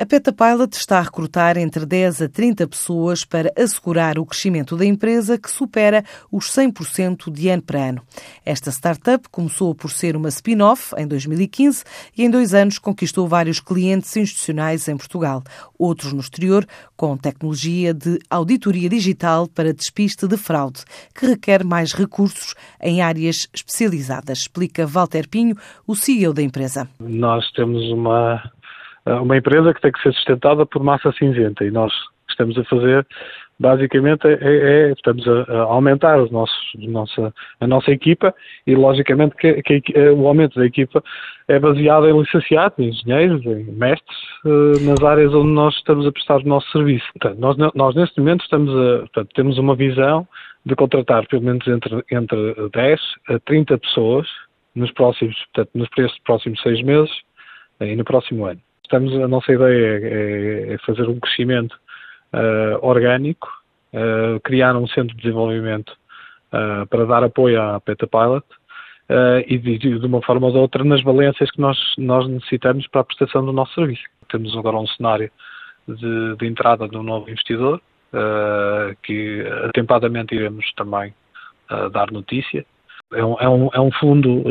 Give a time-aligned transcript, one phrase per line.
[0.00, 4.76] A Peta Pilot está a recrutar entre 10 a 30 pessoas para assegurar o crescimento
[4.76, 8.02] da empresa, que supera os 100% de ano para ano.
[8.46, 11.82] Esta startup começou por ser uma spin-off em 2015
[12.16, 15.42] e em dois anos conquistou vários clientes institucionais em Portugal,
[15.76, 16.64] outros no exterior,
[16.96, 23.48] com tecnologia de auditoria digital para despiste de fraude, que requer mais recursos em áreas
[23.52, 26.88] especializadas, explica Walter Pinho, o CEO da empresa.
[27.00, 28.40] Nós temos uma
[29.16, 31.64] uma empresa que tem que ser sustentada por massa cinzenta.
[31.64, 31.92] E nós
[32.28, 33.06] estamos a fazer
[33.60, 38.34] basicamente é, é, é estamos a, a, aumentar os nossos, nossa, a nossa equipa.
[38.66, 41.02] E logicamente que, que, eh, o aumento da equipa
[41.48, 46.12] é baseado em licenciados, em engenheiros, em mestres uh, nas áreas onde nós estamos a
[46.12, 47.06] prestar o nosso serviço.
[47.14, 50.26] Portanto, nós, nós neste momento estamos a, portanto, temos uma visão
[50.64, 53.00] de contratar pelo menos entre, entre 10
[53.30, 54.28] a 30 pessoas
[54.74, 55.88] nos próximos, portanto, nos
[56.24, 57.10] próximos seis meses
[57.80, 61.78] e no próximo ano estamos, a nossa ideia é, é fazer um crescimento
[62.32, 63.48] uh, orgânico,
[63.92, 65.92] uh, criar um centro de desenvolvimento
[66.52, 68.44] uh, para dar apoio à Petapilot
[69.46, 73.00] e de, de, uma forma ou de outra nas valências que nós, nós necessitamos para
[73.00, 74.02] a prestação do nosso serviço.
[74.30, 75.30] Temos agora um cenário
[75.86, 77.80] de, de entrada de um novo investidor
[79.02, 81.14] que atempadamente iremos também
[81.90, 82.66] dar notícia.
[83.14, 84.42] É um, é um, é um fundo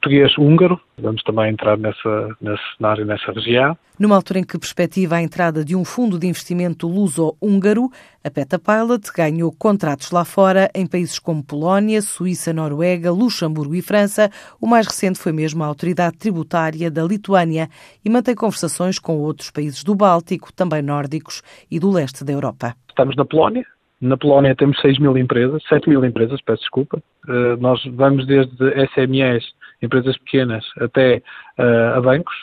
[0.00, 0.80] português-húngaro.
[0.98, 3.76] Vamos também entrar nessa, nesse cenário, nessa região.
[3.98, 7.90] Numa altura em que perspectiva a entrada de um fundo de investimento luso-húngaro,
[8.24, 13.82] a Peta Pilot ganhou contratos lá fora em países como Polónia, Suíça, Noruega, Luxemburgo e
[13.82, 14.30] França.
[14.58, 17.68] O mais recente foi mesmo a autoridade tributária da Lituânia
[18.02, 22.74] e mantém conversações com outros países do Báltico, também nórdicos e do leste da Europa.
[22.88, 23.66] Estamos na Polónia,
[24.00, 27.02] na Polónia temos 6 mil empresas, 7 mil empresas, peço desculpa.
[27.28, 28.54] Uh, nós vamos desde
[28.94, 29.44] SMEs
[29.82, 31.22] empresas pequenas até
[31.58, 32.34] uh, a bancos.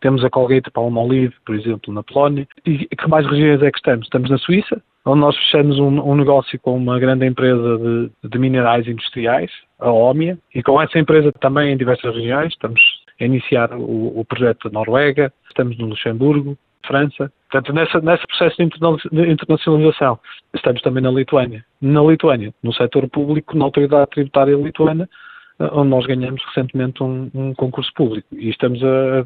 [0.00, 2.46] Temos a Colgate Palmolive, por exemplo, na Polónia.
[2.66, 4.06] E que mais regiões é que estamos?
[4.06, 8.38] Estamos na Suíça, onde nós fechamos um, um negócio com uma grande empresa de, de
[8.38, 12.52] minerais industriais, a Omia, e com essa empresa também em diversas regiões.
[12.52, 12.80] Estamos
[13.18, 17.32] a iniciar o, o projeto da Noruega, estamos no Luxemburgo, França.
[17.50, 18.64] Portanto, nessa, nesse processo de
[19.32, 20.18] internacionalização,
[20.54, 21.64] estamos também na Lituânia.
[21.80, 25.08] Na Lituânia, no setor público, na autoridade tributária lituana,
[25.58, 28.28] onde nós ganhamos recentemente um, um concurso público.
[28.32, 29.24] E estamos a.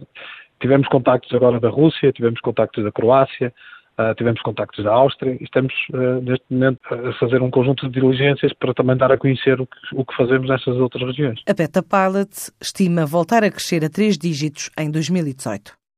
[0.61, 3.53] Tivemos contactos agora da Rússia, tivemos contactos da Croácia,
[4.01, 8.01] Uh, tivemos contactos da Áustria e estamos, uh, neste momento, a fazer um conjunto de
[8.01, 11.43] diligências para também dar a conhecer o que, o que fazemos nessas outras regiões.
[11.49, 15.78] A Beta Pilot estima voltar a crescer a três dígitos em 2018.